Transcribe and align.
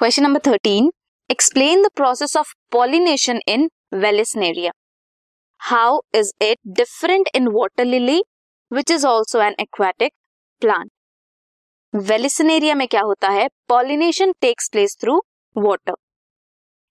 Question 0.00 0.22
number 0.22 0.40
thirteen 0.46 0.90
explain 1.30 1.82
the 1.82 1.88
process 1.96 2.36
of 2.36 2.52
pollination 2.72 3.38
in 3.48 3.68
Vallisneria 3.94 4.72
how 5.60 6.00
is 6.14 6.32
it 6.42 6.58
different 6.76 7.28
in 7.34 7.46
water 7.48 7.84
lily 7.84 8.20
which 8.70 8.90
is 8.90 9.06
also 9.06 9.40
an 9.42 9.54
aquatic 9.60 10.12
plant 10.62 10.90
Vallisneria 11.94 12.74
में 12.74 12.86
क्या 12.88 13.02
होता 13.02 13.28
है? 13.28 13.48
Pollination 13.68 14.32
takes 14.40 14.68
place 14.72 14.96
through 15.00 15.16
water 15.56 15.94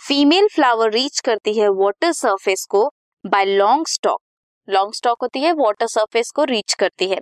female 0.00 0.48
flower 0.54 0.92
reach 0.92 1.20
करती 1.20 1.58
है 1.58 1.68
water 1.84 2.12
surface 2.14 2.66
को 2.70 2.84
by 3.24 3.44
long 3.44 3.86
stalk 3.86 4.20
long 4.68 4.94
stalk 4.94 5.22
होती 5.22 5.44
है 5.44 5.52
water 5.62 5.86
surface 5.86 6.30
को 6.30 6.44
रीच 6.44 6.74
करती 6.74 7.10
है. 7.10 7.20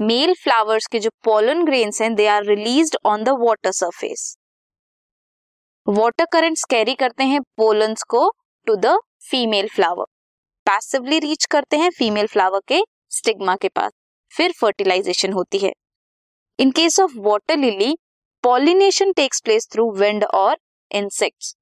मेल 0.00 0.34
फ्लावर्स 0.34 0.86
के 0.86 0.98
जो 1.00 1.10
पोलन 1.24 1.64
ग्रेन्स 1.64 2.02
हैं 2.02 2.14
they 2.14 2.26
are 2.28 2.44
released 2.46 2.96
on 3.06 3.24
the 3.24 3.38
water 3.40 3.72
surface 3.72 4.34
water 5.86 6.24
currents 6.32 6.64
carry 6.64 6.94
करते 6.94 7.24
हैं 7.24 7.40
पोलन्स 7.56 8.02
को 8.02 8.28
to 8.66 8.74
the 8.76 8.96
female 9.20 9.66
flower 9.68 10.04
passively 10.66 11.18
reach 11.18 11.44
करते 11.44 11.76
हैं 11.76 11.90
फीमेल 11.90 12.26
फ्लावर 12.26 12.60
के 12.68 12.80
स्टिग्मा 13.10 13.56
के 13.56 13.68
पास. 13.68 13.90
फिर 14.32 14.52
फर्टिलाइजेशन 14.52 15.32
होती 15.32 15.58
है. 15.58 15.72
In 16.58 16.70
case 16.70 16.98
of 17.00 17.18
water 17.18 17.56
lily 17.56 17.96
pollination 18.44 19.12
takes 19.12 19.40
place 19.40 19.68
through 19.72 19.90
wind 19.98 20.24
और 20.24 20.56
इंसेक्ट्स 20.90 21.54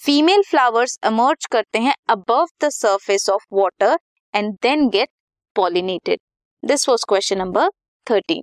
फीमेल 0.00 0.42
फ्लावर्स 0.42 0.98
emerge 1.06 1.46
करते 1.52 1.78
हैं 1.78 1.94
above 2.10 2.46
the 2.64 2.68
surface 2.70 3.28
of 3.30 3.44
water 3.52 3.98
and 4.34 4.54
then 4.62 4.88
get 4.88 5.08
pollinated 5.56 6.20
this 6.62 6.88
was 6.88 7.04
question 7.08 7.38
number 7.38 7.68
thirteen 8.06 8.42